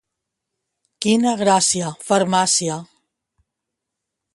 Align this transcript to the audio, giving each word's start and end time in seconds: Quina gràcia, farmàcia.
Quina 1.07 1.35
gràcia, 1.43 1.93
farmàcia. 2.09 2.79